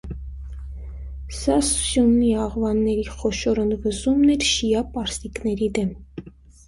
Սա 1.39 1.57
սուննի 1.67 2.31
աֆղանների 2.45 3.05
խոշոր 3.19 3.61
ընդվզումն 3.67 4.35
էր 4.37 4.49
շիա 4.57 4.83
պարսիկների 4.97 5.69
դեմ։ 5.79 5.97